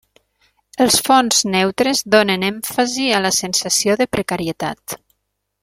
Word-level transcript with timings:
Els 0.85 0.95
fons 1.09 1.41
neutres 1.55 2.01
donen 2.15 2.47
èmfasi 2.49 3.05
a 3.19 3.21
la 3.27 3.33
sensació 3.41 3.99
de 4.03 4.09
precarietat. 4.17 5.01